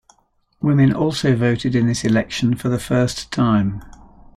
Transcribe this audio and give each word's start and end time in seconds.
Women 0.61 0.93
also 0.95 1.35
voted 1.35 1.75
in 1.75 1.85
this 1.85 2.03
election 2.03 2.55
for 2.55 2.69
the 2.69 2.79
first 2.79 3.31
time. 3.31 3.83